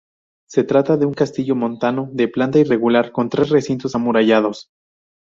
Se 0.49 0.63
trata 0.63 0.97
de 0.97 1.05
un 1.05 1.13
castillo 1.13 1.55
montano 1.55 2.09
de 2.11 2.27
planta 2.27 2.57
irregular, 2.57 3.11
con 3.11 3.29
tres 3.29 3.49
recintos 3.49 3.93
amurallados. 3.93 4.71